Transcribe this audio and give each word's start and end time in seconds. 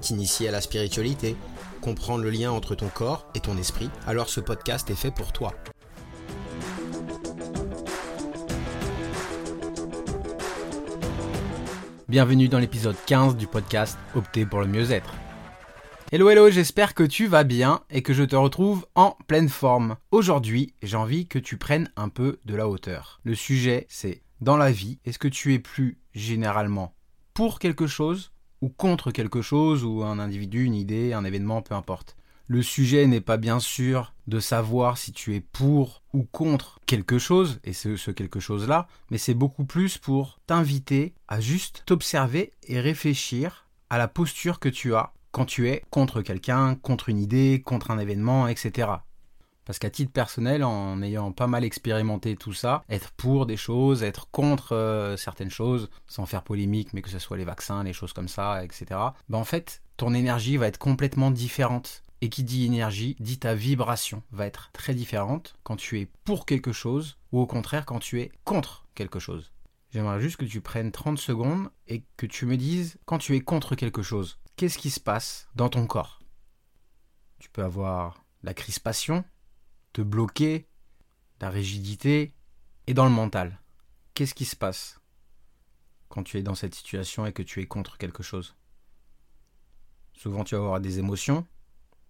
t'initier 0.00 0.48
à 0.48 0.52
la 0.52 0.60
spiritualité, 0.60 1.36
comprendre 1.80 2.24
le 2.24 2.30
lien 2.30 2.50
entre 2.50 2.74
ton 2.74 2.88
corps 2.88 3.26
et 3.34 3.40
ton 3.40 3.56
esprit, 3.56 3.90
alors 4.06 4.28
ce 4.28 4.40
podcast 4.40 4.90
est 4.90 4.94
fait 4.94 5.10
pour 5.10 5.32
toi. 5.32 5.54
Bienvenue 12.08 12.48
dans 12.48 12.60
l'épisode 12.60 12.96
15 13.06 13.36
du 13.36 13.48
podcast 13.48 13.98
Opter 14.14 14.46
pour 14.46 14.60
le 14.60 14.66
mieux-être. 14.66 15.12
Hello 16.12 16.30
hello, 16.30 16.50
j'espère 16.50 16.94
que 16.94 17.02
tu 17.02 17.26
vas 17.26 17.42
bien 17.42 17.80
et 17.90 18.00
que 18.00 18.14
je 18.14 18.22
te 18.22 18.36
retrouve 18.36 18.86
en 18.94 19.16
pleine 19.26 19.48
forme. 19.48 19.96
Aujourd'hui, 20.12 20.72
j'ai 20.84 20.96
envie 20.96 21.26
que 21.26 21.40
tu 21.40 21.56
prennes 21.56 21.90
un 21.96 22.08
peu 22.08 22.38
de 22.44 22.54
la 22.54 22.68
hauteur. 22.68 23.20
Le 23.24 23.34
sujet, 23.34 23.86
c'est 23.88 24.22
dans 24.40 24.56
la 24.56 24.70
vie, 24.70 25.00
est-ce 25.04 25.18
que 25.18 25.26
tu 25.26 25.52
es 25.52 25.58
plus 25.58 25.98
généralement 26.14 26.94
pour 27.34 27.58
quelque 27.58 27.88
chose 27.88 28.30
ou 28.60 28.68
contre 28.68 29.10
quelque 29.10 29.42
chose 29.42 29.84
ou 29.84 30.02
un 30.02 30.18
individu, 30.18 30.64
une 30.64 30.74
idée, 30.74 31.12
un 31.12 31.24
événement, 31.24 31.62
peu 31.62 31.74
importe. 31.74 32.16
Le 32.48 32.62
sujet 32.62 33.06
n'est 33.06 33.20
pas 33.20 33.38
bien 33.38 33.58
sûr 33.58 34.14
de 34.28 34.38
savoir 34.38 34.98
si 34.98 35.12
tu 35.12 35.34
es 35.34 35.40
pour 35.40 36.02
ou 36.12 36.22
contre 36.22 36.78
quelque 36.86 37.18
chose, 37.18 37.58
et 37.64 37.72
ce, 37.72 37.96
ce 37.96 38.12
quelque 38.12 38.38
chose-là, 38.38 38.86
mais 39.10 39.18
c'est 39.18 39.34
beaucoup 39.34 39.64
plus 39.64 39.98
pour 39.98 40.38
t'inviter 40.46 41.12
à 41.26 41.40
juste 41.40 41.82
t'observer 41.86 42.52
et 42.68 42.80
réfléchir 42.80 43.66
à 43.90 43.98
la 43.98 44.06
posture 44.06 44.60
que 44.60 44.68
tu 44.68 44.94
as 44.94 45.12
quand 45.32 45.44
tu 45.44 45.68
es 45.68 45.82
contre 45.90 46.22
quelqu'un, 46.22 46.76
contre 46.76 47.08
une 47.08 47.18
idée, 47.18 47.62
contre 47.64 47.90
un 47.90 47.98
événement, 47.98 48.48
etc. 48.48 48.88
Parce 49.66 49.80
qu'à 49.80 49.90
titre 49.90 50.12
personnel, 50.12 50.62
en 50.64 51.02
ayant 51.02 51.32
pas 51.32 51.48
mal 51.48 51.64
expérimenté 51.64 52.36
tout 52.36 52.52
ça, 52.52 52.84
être 52.88 53.10
pour 53.10 53.46
des 53.46 53.56
choses, 53.56 54.04
être 54.04 54.30
contre 54.30 54.74
euh, 54.74 55.16
certaines 55.16 55.50
choses, 55.50 55.90
sans 56.06 56.24
faire 56.24 56.44
polémique, 56.44 56.92
mais 56.92 57.02
que 57.02 57.10
ce 57.10 57.18
soit 57.18 57.36
les 57.36 57.44
vaccins, 57.44 57.82
les 57.82 57.92
choses 57.92 58.12
comme 58.12 58.28
ça, 58.28 58.64
etc. 58.64 58.86
Ben 59.28 59.38
en 59.38 59.44
fait, 59.44 59.82
ton 59.96 60.14
énergie 60.14 60.56
va 60.56 60.68
être 60.68 60.78
complètement 60.78 61.30
différente. 61.30 62.04
Et 62.22 62.30
qui 62.30 62.44
dit 62.44 62.64
énergie, 62.64 63.14
dit 63.20 63.38
ta 63.38 63.54
vibration 63.54 64.22
va 64.32 64.46
être 64.46 64.70
très 64.72 64.94
différente 64.94 65.54
quand 65.64 65.76
tu 65.76 66.00
es 66.00 66.08
pour 66.24 66.46
quelque 66.46 66.72
chose 66.72 67.18
ou 67.30 67.40
au 67.40 67.46
contraire 67.46 67.84
quand 67.84 67.98
tu 67.98 68.22
es 68.22 68.32
contre 68.44 68.86
quelque 68.94 69.18
chose. 69.18 69.52
J'aimerais 69.90 70.20
juste 70.20 70.38
que 70.38 70.46
tu 70.46 70.62
prennes 70.62 70.92
30 70.92 71.18
secondes 71.18 71.68
et 71.88 72.04
que 72.16 72.24
tu 72.24 72.46
me 72.46 72.56
dises 72.56 72.96
quand 73.04 73.18
tu 73.18 73.36
es 73.36 73.40
contre 73.40 73.74
quelque 73.74 74.02
chose, 74.02 74.38
qu'est-ce 74.56 74.78
qui 74.78 74.90
se 74.90 74.98
passe 74.98 75.48
dans 75.56 75.68
ton 75.68 75.86
corps? 75.86 76.20
Tu 77.38 77.50
peux 77.50 77.62
avoir 77.62 78.24
la 78.42 78.54
crispation, 78.54 79.22
bloquer, 80.02 80.66
la 81.40 81.50
rigidité 81.50 82.34
et 82.86 82.94
dans 82.94 83.04
le 83.04 83.10
mental. 83.10 83.60
Qu'est-ce 84.14 84.34
qui 84.34 84.44
se 84.44 84.56
passe 84.56 85.00
quand 86.08 86.22
tu 86.22 86.38
es 86.38 86.42
dans 86.42 86.54
cette 86.54 86.74
situation 86.74 87.26
et 87.26 87.32
que 87.32 87.42
tu 87.42 87.60
es 87.60 87.66
contre 87.66 87.98
quelque 87.98 88.22
chose? 88.22 88.56
Souvent 90.14 90.44
tu 90.44 90.54
vas 90.54 90.62
avoir 90.62 90.80
des 90.80 90.98
émotions, 90.98 91.46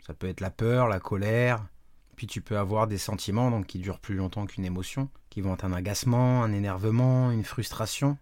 ça 0.06 0.14
peut 0.14 0.28
être 0.28 0.40
la 0.40 0.50
peur, 0.50 0.86
la 0.86 1.00
colère, 1.00 1.66
puis 2.14 2.26
tu 2.26 2.40
peux 2.40 2.58
avoir 2.58 2.86
des 2.86 2.98
sentiments 2.98 3.50
donc 3.50 3.66
qui 3.66 3.78
durent 3.78 3.98
plus 3.98 4.14
longtemps 4.14 4.46
qu'une 4.46 4.64
émotion, 4.64 5.10
qui 5.28 5.40
vont 5.40 5.54
être 5.54 5.64
un 5.64 5.72
agacement, 5.72 6.42
un 6.42 6.52
énervement, 6.52 7.30
une 7.30 7.44
frustration. 7.44 8.16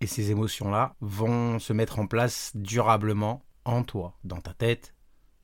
Et 0.00 0.06
ces 0.06 0.30
émotions-là 0.30 0.94
vont 1.00 1.58
se 1.58 1.72
mettre 1.72 1.98
en 1.98 2.06
place 2.06 2.52
durablement 2.54 3.44
en 3.64 3.82
toi, 3.82 4.16
dans 4.24 4.40
ta 4.40 4.54
tête, 4.54 4.94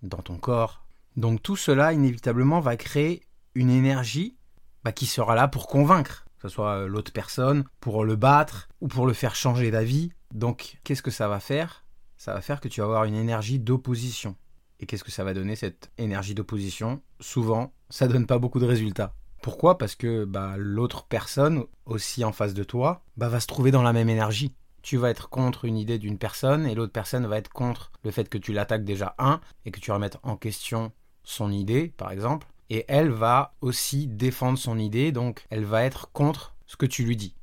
dans 0.02 0.22
ton 0.22 0.38
corps. 0.38 0.86
Donc 1.16 1.42
tout 1.42 1.56
cela 1.56 1.92
inévitablement 1.92 2.60
va 2.60 2.76
créer 2.76 3.22
une 3.54 3.70
énergie 3.70 4.36
bah, 4.84 4.92
qui 4.92 5.06
sera 5.06 5.34
là 5.34 5.48
pour 5.48 5.66
convaincre, 5.66 6.26
que 6.36 6.48
ce 6.48 6.54
soit 6.54 6.80
euh, 6.80 6.86
l'autre 6.86 7.12
personne, 7.12 7.64
pour 7.80 8.04
le 8.04 8.16
battre 8.16 8.68
ou 8.80 8.88
pour 8.88 9.06
le 9.06 9.12
faire 9.12 9.34
changer 9.34 9.70
d'avis. 9.70 10.12
Donc, 10.32 10.78
qu'est-ce 10.84 11.02
que 11.02 11.10
ça 11.10 11.28
va 11.28 11.40
faire? 11.40 11.84
Ça 12.16 12.34
va 12.34 12.40
faire 12.40 12.60
que 12.60 12.68
tu 12.68 12.80
vas 12.80 12.86
avoir 12.86 13.04
une 13.04 13.14
énergie 13.14 13.58
d'opposition. 13.58 14.36
Et 14.80 14.86
qu'est-ce 14.86 15.04
que 15.04 15.10
ça 15.12 15.24
va 15.24 15.34
donner 15.34 15.56
cette 15.56 15.90
énergie 15.98 16.34
d'opposition? 16.34 17.00
Souvent, 17.20 17.72
ça 17.88 18.08
donne 18.08 18.26
pas 18.26 18.38
beaucoup 18.38 18.60
de 18.60 18.66
résultats. 18.66 19.14
Pourquoi? 19.42 19.78
Parce 19.78 19.94
que 19.94 20.24
bah, 20.24 20.54
l'autre 20.56 21.06
personne, 21.06 21.64
aussi 21.86 22.24
en 22.24 22.32
face 22.32 22.54
de 22.54 22.64
toi, 22.64 23.04
bah, 23.16 23.28
va 23.28 23.40
se 23.40 23.46
trouver 23.46 23.70
dans 23.70 23.82
la 23.82 23.92
même 23.92 24.08
énergie. 24.08 24.54
Tu 24.82 24.96
vas 24.96 25.10
être 25.10 25.30
contre 25.30 25.64
une 25.64 25.78
idée 25.78 25.98
d'une 25.98 26.18
personne 26.18 26.66
et 26.66 26.74
l'autre 26.74 26.92
personne 26.92 27.26
va 27.26 27.38
être 27.38 27.50
contre 27.50 27.92
le 28.02 28.10
fait 28.10 28.28
que 28.28 28.36
tu 28.36 28.52
l'attaques 28.52 28.84
déjà 28.84 29.14
un 29.18 29.40
et 29.64 29.70
que 29.70 29.80
tu 29.80 29.92
remettes 29.92 30.18
en 30.22 30.36
question 30.36 30.92
son 31.22 31.50
idée, 31.50 31.88
par 31.96 32.10
exemple 32.10 32.48
et 32.70 32.84
elle 32.88 33.10
va 33.10 33.54
aussi 33.60 34.06
défendre 34.06 34.58
son 34.58 34.78
idée, 34.78 35.12
donc 35.12 35.44
elle 35.50 35.64
va 35.64 35.84
être 35.84 36.10
contre 36.12 36.54
ce 36.66 36.76
que 36.76 36.86
tu 36.86 37.04
lui 37.04 37.16
dis. 37.16 37.34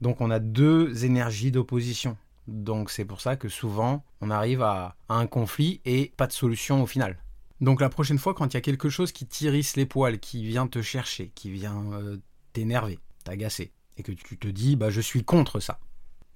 Donc 0.00 0.20
on 0.20 0.30
a 0.30 0.38
deux 0.38 1.04
énergies 1.04 1.50
d'opposition. 1.50 2.16
Donc 2.46 2.90
c'est 2.90 3.04
pour 3.04 3.20
ça 3.20 3.36
que 3.36 3.48
souvent 3.48 4.04
on 4.20 4.30
arrive 4.30 4.62
à, 4.62 4.96
un 5.08 5.26
conflit 5.26 5.80
et 5.84 6.12
pas 6.16 6.26
de 6.26 6.32
solution 6.32 6.82
au 6.82 6.86
final. 6.86 7.18
Donc 7.60 7.80
la 7.80 7.88
prochaine 7.88 8.18
fois 8.18 8.34
quand 8.34 8.46
il 8.46 8.54
y 8.54 8.56
a 8.56 8.62
quelque 8.62 8.88
chose 8.88 9.12
qui 9.12 9.26
t'irrisse 9.26 9.76
les 9.76 9.86
poils, 9.86 10.18
qui 10.18 10.44
vient 10.44 10.66
te 10.66 10.80
chercher, 10.80 11.30
qui 11.34 11.50
vient 11.50 11.92
euh, 11.92 12.16
t'énerver, 12.52 12.98
t'agacer, 13.24 13.72
et 13.96 14.02
que 14.02 14.12
tu 14.12 14.38
te 14.38 14.48
dis 14.48 14.76
bah 14.76 14.90
je 14.90 15.00
suis 15.00 15.24
contre 15.24 15.60
ça. 15.60 15.80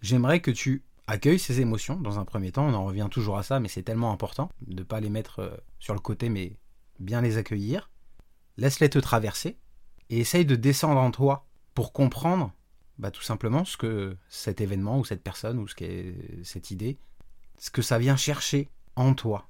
J'aimerais 0.01 0.41
que 0.41 0.51
tu 0.51 0.83
accueilles 1.07 1.39
ces 1.39 1.61
émotions 1.61 1.97
dans 1.97 2.19
un 2.19 2.25
premier 2.25 2.51
temps, 2.51 2.67
on 2.67 2.75
en 2.75 2.85
revient 2.85 3.09
toujours 3.11 3.39
à 3.39 3.43
ça, 3.45 3.61
mais 3.61 3.69
c'est 3.69 3.83
tellement 3.83 4.13
important 4.13 4.51
de 4.67 4.81
ne 4.81 4.83
pas 4.83 5.01
les 5.01 5.11
mettre 5.11 5.39
euh, 5.39 5.57
sur 5.79 5.95
le 5.95 6.01
côté 6.01 6.29
mais 6.29 6.57
bien 6.99 7.21
les 7.21 7.37
accueillir 7.37 7.92
laisse-les 8.57 8.91
te 8.91 8.99
traverser 8.99 9.59
et 10.11 10.19
essaye 10.19 10.45
de 10.45 10.57
descendre 10.57 11.01
en 11.01 11.11
toi 11.11 11.47
pour 11.75 11.93
comprendre 11.93 12.53
bah, 12.99 13.11
tout 13.11 13.23
simplement 13.23 13.65
ce 13.65 13.77
que 13.77 14.17
cet 14.29 14.61
événement 14.61 14.99
ou 14.99 15.05
cette 15.05 15.23
personne 15.23 15.59
ou 15.59 15.67
ce 15.67 15.75
qu'est 15.75 16.15
cette 16.45 16.71
idée, 16.71 16.99
ce 17.59 17.71
que 17.71 17.83
ça 17.83 17.99
vient 17.99 18.17
chercher 18.17 18.69
en 18.97 19.15
toi. 19.15 19.49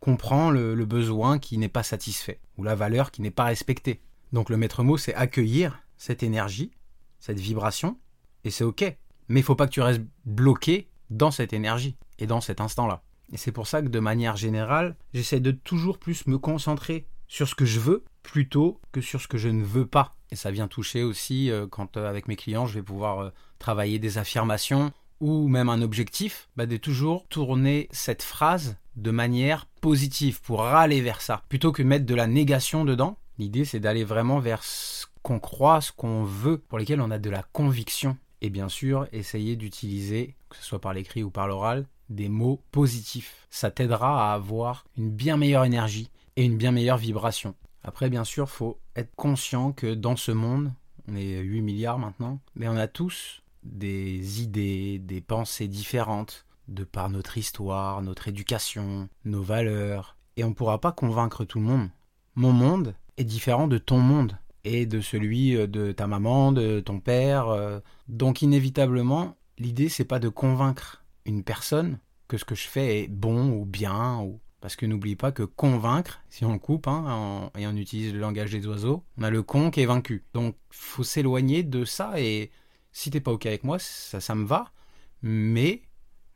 Comprends 0.00 0.50
le, 0.50 0.74
besoin 0.84 1.38
qui 1.38 1.56
n'est 1.56 1.68
pas 1.68 1.82
satisfait 1.82 2.40
ou 2.58 2.62
la 2.62 2.74
valeur 2.74 3.10
qui 3.10 3.22
n'est 3.22 3.30
pas 3.30 3.44
respectée. 3.44 4.02
Donc 4.32 4.50
le 4.50 4.56
maître 4.56 4.82
mot, 4.82 4.98
c'est 4.98 5.14
accueillir 5.14 5.82
cette 5.96 6.22
énergie, 6.22 6.72
cette 7.18 7.40
vibration, 7.40 7.98
et 8.44 8.50
c'est 8.50 8.64
ok. 8.64 8.82
Mais 9.28 9.40
il 9.40 9.42
faut 9.42 9.54
pas 9.54 9.66
que 9.66 9.72
tu 9.72 9.80
restes 9.80 10.02
bloqué 10.26 10.90
dans 11.08 11.30
cette 11.30 11.54
énergie 11.54 11.96
et 12.18 12.26
dans 12.26 12.42
cet 12.42 12.60
instant-là. 12.60 13.02
Et 13.32 13.38
c'est 13.38 13.52
pour 13.52 13.66
ça 13.66 13.80
que 13.80 13.88
de 13.88 14.00
manière 14.00 14.36
générale, 14.36 14.96
j'essaie 15.14 15.40
de 15.40 15.50
toujours 15.50 15.98
plus 15.98 16.26
me 16.26 16.38
concentrer 16.38 17.06
sur 17.34 17.48
ce 17.48 17.56
que 17.56 17.64
je 17.64 17.80
veux 17.80 18.04
plutôt 18.22 18.80
que 18.92 19.00
sur 19.00 19.20
ce 19.20 19.26
que 19.26 19.38
je 19.38 19.48
ne 19.48 19.64
veux 19.64 19.86
pas. 19.86 20.14
Et 20.30 20.36
ça 20.36 20.52
vient 20.52 20.68
toucher 20.68 21.02
aussi 21.02 21.50
euh, 21.50 21.66
quand 21.68 21.96
euh, 21.96 22.08
avec 22.08 22.28
mes 22.28 22.36
clients 22.36 22.66
je 22.66 22.74
vais 22.74 22.82
pouvoir 22.82 23.18
euh, 23.18 23.30
travailler 23.58 23.98
des 23.98 24.18
affirmations 24.18 24.92
ou 25.20 25.48
même 25.48 25.68
un 25.68 25.82
objectif, 25.82 26.48
bah, 26.54 26.66
de 26.66 26.76
toujours 26.76 27.26
tourner 27.26 27.88
cette 27.90 28.22
phrase 28.22 28.76
de 28.94 29.10
manière 29.10 29.66
positive 29.80 30.40
pour 30.42 30.64
aller 30.64 31.00
vers 31.00 31.20
ça, 31.20 31.42
plutôt 31.48 31.72
que 31.72 31.82
mettre 31.82 32.06
de 32.06 32.14
la 32.14 32.28
négation 32.28 32.84
dedans. 32.84 33.18
L'idée 33.38 33.64
c'est 33.64 33.80
d'aller 33.80 34.04
vraiment 34.04 34.38
vers 34.38 34.62
ce 34.62 35.06
qu'on 35.24 35.40
croit, 35.40 35.80
ce 35.80 35.90
qu'on 35.90 36.22
veut, 36.22 36.58
pour 36.58 36.78
lesquels 36.78 37.00
on 37.00 37.10
a 37.10 37.18
de 37.18 37.30
la 37.30 37.42
conviction. 37.42 38.16
Et 38.42 38.50
bien 38.50 38.68
sûr, 38.68 39.08
essayer 39.10 39.56
d'utiliser, 39.56 40.36
que 40.50 40.56
ce 40.56 40.62
soit 40.62 40.80
par 40.80 40.94
l'écrit 40.94 41.24
ou 41.24 41.30
par 41.30 41.48
l'oral, 41.48 41.88
des 42.10 42.28
mots 42.28 42.60
positifs. 42.70 43.48
Ça 43.50 43.72
t'aidera 43.72 44.30
à 44.30 44.34
avoir 44.34 44.84
une 44.96 45.10
bien 45.10 45.36
meilleure 45.36 45.64
énergie 45.64 46.10
et 46.36 46.44
une 46.44 46.56
bien 46.56 46.72
meilleure 46.72 46.98
vibration. 46.98 47.54
Après, 47.82 48.08
bien 48.08 48.24
sûr, 48.24 48.48
faut 48.48 48.78
être 48.96 49.14
conscient 49.14 49.72
que 49.72 49.94
dans 49.94 50.16
ce 50.16 50.32
monde, 50.32 50.72
on 51.08 51.16
est 51.16 51.38
8 51.40 51.60
milliards 51.60 51.98
maintenant, 51.98 52.40
mais 52.54 52.68
on 52.68 52.76
a 52.76 52.88
tous 52.88 53.42
des 53.62 54.42
idées, 54.42 54.98
des 54.98 55.20
pensées 55.20 55.68
différentes 55.68 56.46
de 56.68 56.84
par 56.84 57.10
notre 57.10 57.36
histoire, 57.36 58.02
notre 58.02 58.28
éducation, 58.28 59.08
nos 59.24 59.42
valeurs, 59.42 60.16
et 60.36 60.44
on 60.44 60.48
ne 60.48 60.54
pourra 60.54 60.80
pas 60.80 60.92
convaincre 60.92 61.44
tout 61.44 61.58
le 61.58 61.66
monde. 61.66 61.88
Mon 62.36 62.52
monde 62.52 62.94
est 63.16 63.24
différent 63.24 63.68
de 63.68 63.78
ton 63.78 63.98
monde 63.98 64.36
et 64.64 64.86
de 64.86 65.00
celui 65.00 65.56
euh, 65.56 65.66
de 65.66 65.92
ta 65.92 66.06
maman, 66.06 66.52
de 66.52 66.80
ton 66.80 67.00
père. 67.00 67.48
Euh. 67.48 67.80
Donc 68.08 68.42
inévitablement, 68.42 69.36
l'idée 69.58 69.88
c'est 69.88 70.04
pas 70.04 70.18
de 70.18 70.28
convaincre 70.28 71.04
une 71.26 71.44
personne 71.44 71.98
que 72.28 72.38
ce 72.38 72.44
que 72.44 72.54
je 72.54 72.66
fais 72.66 73.02
est 73.02 73.08
bon 73.08 73.50
ou 73.50 73.64
bien 73.64 74.18
ou 74.20 74.40
parce 74.64 74.76
que 74.76 74.86
n'oublie 74.86 75.14
pas 75.14 75.30
que 75.30 75.42
convaincre, 75.42 76.22
si 76.30 76.46
on 76.46 76.54
le 76.54 76.58
coupe 76.58 76.88
hein, 76.88 77.50
et 77.58 77.66
on 77.66 77.76
utilise 77.76 78.14
le 78.14 78.18
langage 78.18 78.50
des 78.50 78.66
oiseaux, 78.66 79.04
on 79.18 79.22
a 79.22 79.28
le 79.28 79.42
con 79.42 79.70
qui 79.70 79.82
est 79.82 79.84
vaincu. 79.84 80.24
Donc 80.32 80.56
faut 80.70 81.04
s'éloigner 81.04 81.62
de 81.62 81.84
ça 81.84 82.18
et 82.18 82.50
si 82.90 83.10
t'es 83.10 83.20
pas 83.20 83.30
ok 83.30 83.44
avec 83.44 83.62
moi, 83.62 83.78
ça, 83.78 84.22
ça 84.22 84.34
me 84.34 84.46
va. 84.46 84.72
Mais 85.20 85.82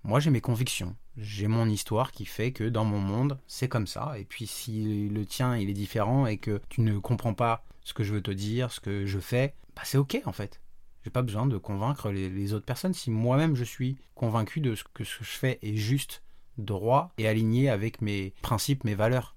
moi 0.05 0.21
j'ai 0.21 0.29
mes 0.29 0.43
convictions, 0.43 0.95
j'ai 1.17 1.47
mon 1.47 1.71
histoire 1.71 2.13
qui 2.13 2.27
fait 2.27 2.53
que 2.53 2.65
dans 2.65 2.85
mon 2.85 2.99
monde, 2.99 3.39
c'est 3.47 3.69
comme 3.69 3.87
ça. 3.87 4.13
Et 4.19 4.27
puis 4.27 4.47
si 4.47 5.09
le 5.09 5.25
tien, 5.25 5.57
il 5.57 5.71
est 5.71 5.73
différent 5.73 6.27
et 6.27 6.37
que 6.37 6.61
tu 6.69 6.83
ne 6.83 6.99
comprends 6.99 7.33
pas 7.33 7.65
ce 7.83 7.95
que 7.95 8.05
je 8.05 8.13
veux 8.13 8.23
te 8.23 8.31
dire, 8.31 8.73
ce 8.73 8.81
que 8.81 9.07
je 9.07 9.21
fais, 9.21 9.55
bah 9.75 9.85
c'est 9.87 9.97
ok 9.97 10.21
en 10.27 10.33
fait. 10.33 10.61
J'ai 11.03 11.11
pas 11.11 11.23
besoin 11.23 11.47
de 11.47 11.57
convaincre 11.57 12.11
les, 12.11 12.53
autres 12.53 12.67
personnes 12.67 12.93
si 12.93 13.11
moi-même 13.11 13.57
je 13.57 13.65
suis 13.65 13.97
convaincu 14.15 14.61
de 14.61 14.75
ce 14.75 14.85
que 14.85 15.05
ce 15.05 15.21
que 15.21 15.25
je 15.25 15.31
fais 15.31 15.59
est 15.63 15.77
juste, 15.77 16.23
droit 16.59 17.13
et 17.19 17.29
aligné 17.29 17.71
avec 17.71 18.03
mes 18.03 18.35
principes, 18.43 18.85
mes 18.85 18.95
valeurs. 18.95 19.37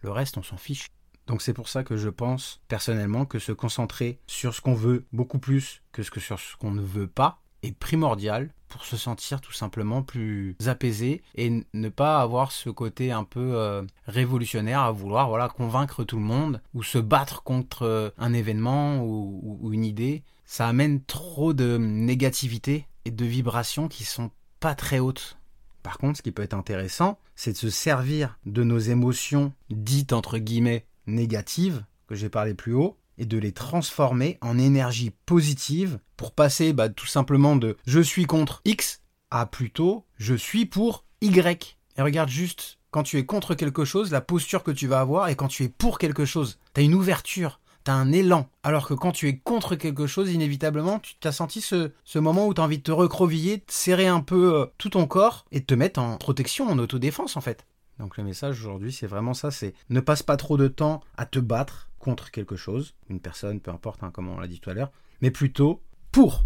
Le 0.00 0.10
reste, 0.10 0.38
on 0.38 0.42
s'en 0.42 0.56
fiche. 0.56 0.86
Donc 1.26 1.42
c'est 1.42 1.54
pour 1.54 1.68
ça 1.68 1.84
que 1.84 1.96
je 1.96 2.08
pense 2.08 2.60
personnellement 2.68 3.24
que 3.24 3.38
se 3.38 3.52
concentrer 3.52 4.18
sur 4.26 4.54
ce 4.54 4.60
qu'on 4.60 4.74
veut 4.74 5.06
beaucoup 5.12 5.38
plus 5.38 5.82
que 5.92 6.02
ce 6.02 6.10
que 6.10 6.18
sur 6.18 6.40
ce 6.40 6.56
qu'on 6.56 6.72
ne 6.72 6.82
veut 6.82 7.06
pas 7.06 7.40
est 7.62 7.70
primordial 7.70 8.52
pour 8.68 8.84
se 8.84 8.96
sentir 8.96 9.40
tout 9.40 9.52
simplement 9.52 10.02
plus 10.02 10.56
apaisé 10.66 11.22
et 11.34 11.64
ne 11.74 11.88
pas 11.88 12.20
avoir 12.20 12.52
ce 12.52 12.70
côté 12.70 13.12
un 13.12 13.24
peu 13.24 13.52
euh, 13.54 13.82
révolutionnaire 14.06 14.80
à 14.80 14.92
vouloir 14.92 15.28
voilà 15.28 15.48
convaincre 15.48 16.04
tout 16.04 16.16
le 16.16 16.22
monde 16.22 16.62
ou 16.74 16.82
se 16.82 16.98
battre 16.98 17.42
contre 17.42 17.82
euh, 17.82 18.10
un 18.18 18.32
événement 18.32 19.04
ou, 19.04 19.70
une 19.72 19.84
idée. 19.84 20.24
Ça 20.46 20.66
amène 20.66 21.04
trop 21.04 21.52
de 21.52 21.76
négativité 21.76 22.86
et 23.04 23.10
de 23.10 23.24
vibrations 23.24 23.88
qui 23.88 24.04
sont 24.04 24.30
pas 24.58 24.74
très 24.74 24.98
hautes. 24.98 25.38
Par 25.82 25.98
contre, 25.98 26.18
ce 26.18 26.22
qui 26.22 26.32
peut 26.32 26.42
être 26.42 26.54
intéressant, 26.54 27.18
c'est 27.34 27.52
de 27.52 27.56
se 27.56 27.70
servir 27.70 28.38
de 28.46 28.62
nos 28.62 28.78
émotions 28.78 29.52
dites 29.70 30.12
entre 30.12 30.38
guillemets 30.38 30.86
négatives 31.06 31.84
que 32.06 32.14
j'ai 32.14 32.28
parlé 32.28 32.54
plus 32.54 32.74
haut 32.74 32.98
et 33.18 33.26
de 33.26 33.38
les 33.38 33.52
transformer 33.52 34.38
en 34.40 34.58
énergie 34.58 35.12
positive 35.26 35.98
pour 36.16 36.32
passer 36.32 36.72
bah, 36.72 36.88
tout 36.88 37.06
simplement 37.06 37.56
de 37.56 37.76
je 37.86 38.00
suis 38.00 38.24
contre 38.24 38.62
X 38.64 39.02
à 39.30 39.46
plutôt 39.46 40.04
je 40.16 40.34
suis 40.34 40.66
pour 40.66 41.04
Y. 41.20 41.78
Et 41.96 42.02
regarde 42.02 42.30
juste 42.30 42.78
quand 42.90 43.02
tu 43.02 43.18
es 43.18 43.24
contre 43.24 43.54
quelque 43.54 43.84
chose, 43.84 44.10
la 44.10 44.20
posture 44.20 44.62
que 44.62 44.70
tu 44.70 44.86
vas 44.86 45.00
avoir 45.00 45.28
et 45.28 45.36
quand 45.36 45.48
tu 45.48 45.64
es 45.64 45.68
pour 45.68 45.98
quelque 45.98 46.24
chose. 46.24 46.58
Tu 46.74 46.80
as 46.80 46.84
une 46.84 46.94
ouverture, 46.94 47.60
tu 47.84 47.90
as 47.90 47.94
un 47.94 48.12
élan. 48.12 48.48
Alors 48.62 48.86
que 48.86 48.94
quand 48.94 49.12
tu 49.12 49.28
es 49.28 49.38
contre 49.38 49.76
quelque 49.76 50.06
chose, 50.06 50.32
inévitablement, 50.32 50.98
tu 50.98 51.14
t'as 51.20 51.32
senti 51.32 51.60
ce, 51.60 51.92
ce, 52.04 52.18
moment 52.18 52.46
où 52.46 52.54
tu 52.54 52.60
as 52.60 52.64
envie 52.64 52.78
de 52.78 52.82
te 52.82 52.92
recroviller, 52.92 53.58
de 53.58 53.64
serrer 53.68 54.06
un 54.06 54.20
peu 54.20 54.54
euh, 54.54 54.66
tout 54.78 54.90
ton 54.90 55.06
corps 55.06 55.44
et 55.52 55.60
de 55.60 55.66
te 55.66 55.74
mettre 55.74 56.00
en 56.00 56.16
protection, 56.16 56.68
en 56.68 56.78
autodéfense 56.78 57.36
en 57.36 57.40
fait. 57.40 57.66
Donc 57.98 58.16
le 58.16 58.24
message 58.24 58.58
aujourd'hui, 58.60 58.92
c'est 58.92 59.06
vraiment 59.06 59.34
ça, 59.34 59.50
c'est 59.50 59.74
ne 59.90 60.00
passe 60.00 60.22
pas 60.22 60.36
trop 60.36 60.56
de 60.56 60.68
temps 60.68 61.00
à 61.16 61.26
te 61.26 61.38
battre, 61.38 61.90
contre 62.00 62.32
quelque 62.32 62.56
chose, 62.56 62.94
une 63.08 63.20
personne, 63.20 63.60
peu 63.60 63.70
importe, 63.70 64.02
hein, 64.02 64.10
comme 64.10 64.28
on 64.28 64.40
l'a 64.40 64.48
dit 64.48 64.58
tout 64.58 64.70
à 64.70 64.74
l'heure, 64.74 64.90
mais 65.20 65.30
plutôt 65.30 65.82
pour 66.10 66.44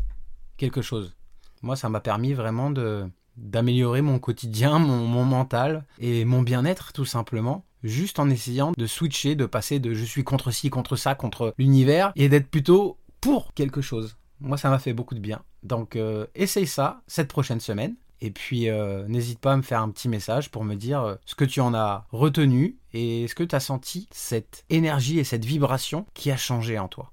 quelque 0.58 0.82
chose. 0.82 1.16
Moi, 1.62 1.76
ça 1.76 1.88
m'a 1.88 2.00
permis 2.00 2.34
vraiment 2.34 2.70
de 2.70 3.08
d'améliorer 3.36 4.00
mon 4.00 4.20
quotidien, 4.20 4.78
mon 4.78 5.24
mental 5.24 5.84
et 5.98 6.24
mon 6.24 6.42
bien-être 6.42 6.92
tout 6.92 7.04
simplement, 7.04 7.64
juste 7.84 8.18
en 8.18 8.30
essayant 8.30 8.72
de 8.76 8.86
switcher, 8.86 9.34
de 9.36 9.46
passer 9.46 9.78
de 9.78 9.94
je 9.94 10.04
suis 10.04 10.24
contre 10.24 10.50
ci, 10.50 10.70
contre 10.70 10.96
ça, 10.96 11.14
contre 11.14 11.54
l'univers, 11.58 12.12
et 12.16 12.28
d'être 12.28 12.48
plutôt 12.48 12.98
pour 13.20 13.54
quelque 13.54 13.80
chose. 13.80 14.16
Moi, 14.40 14.56
ça 14.56 14.70
m'a 14.70 14.78
fait 14.78 14.92
beaucoup 14.92 15.14
de 15.14 15.20
bien. 15.20 15.42
Donc, 15.62 15.96
euh, 15.96 16.26
essaye 16.34 16.66
ça 16.66 17.02
cette 17.06 17.28
prochaine 17.28 17.60
semaine. 17.60 17.94
Et 18.20 18.30
puis, 18.30 18.68
euh, 18.68 19.06
n'hésite 19.06 19.38
pas 19.38 19.52
à 19.52 19.56
me 19.56 19.62
faire 19.62 19.80
un 19.80 19.90
petit 19.90 20.08
message 20.08 20.50
pour 20.50 20.64
me 20.64 20.74
dire 20.74 21.02
euh, 21.02 21.14
ce 21.26 21.34
que 21.34 21.44
tu 21.44 21.60
en 21.60 21.74
as 21.74 22.06
retenu 22.10 22.76
et 22.92 23.24
est-ce 23.24 23.34
que 23.34 23.42
tu 23.42 23.54
as 23.54 23.60
senti 23.60 24.08
cette 24.10 24.64
énergie 24.70 25.18
et 25.18 25.24
cette 25.24 25.44
vibration 25.44 26.06
qui 26.14 26.30
a 26.30 26.36
changé 26.36 26.78
en 26.78 26.88
toi. 26.88 27.12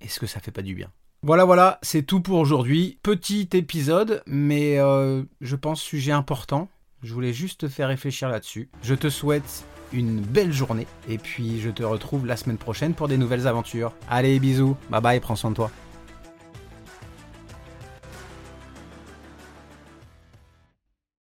Est-ce 0.00 0.18
que 0.18 0.26
ça 0.26 0.40
fait 0.40 0.50
pas 0.50 0.62
du 0.62 0.74
bien? 0.74 0.90
Voilà, 1.22 1.44
voilà, 1.44 1.78
c'est 1.82 2.02
tout 2.02 2.20
pour 2.20 2.38
aujourd'hui. 2.38 2.98
Petit 3.02 3.48
épisode, 3.52 4.22
mais 4.26 4.76
je 4.76 5.56
pense 5.56 5.80
sujet 5.80 6.12
important. 6.12 6.68
Je 7.02 7.12
voulais 7.12 7.32
juste 7.32 7.60
te 7.60 7.68
faire 7.68 7.88
réfléchir 7.88 8.28
là-dessus. 8.28 8.70
Je 8.82 8.94
te 8.94 9.08
souhaite 9.10 9.64
une 9.92 10.20
belle 10.20 10.52
journée 10.52 10.86
et 11.08 11.18
puis 11.18 11.60
je 11.60 11.70
te 11.70 11.82
retrouve 11.82 12.26
la 12.26 12.36
semaine 12.36 12.58
prochaine 12.58 12.94
pour 12.94 13.08
des 13.08 13.16
nouvelles 13.16 13.46
aventures. 13.46 13.92
Allez, 14.08 14.38
bisous, 14.38 14.76
bye 14.90 15.00
bye, 15.00 15.20
prends 15.20 15.36
soin 15.36 15.50
de 15.50 15.56
toi. 15.56 15.70